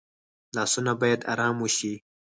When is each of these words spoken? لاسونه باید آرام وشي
لاسونه 0.55 0.91
باید 1.01 1.21
آرام 1.31 1.57
وشي 1.61 1.93